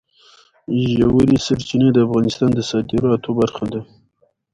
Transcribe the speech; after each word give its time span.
ژورې 0.99 1.37
سرچینې 1.45 1.89
د 1.93 1.97
افغانستان 2.05 2.49
د 2.55 2.59
صادراتو 2.69 3.29
برخه 3.39 3.65
ده. 3.71 3.81